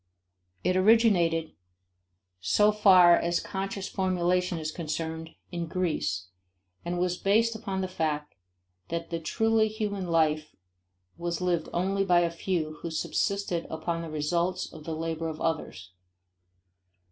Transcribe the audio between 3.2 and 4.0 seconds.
conscious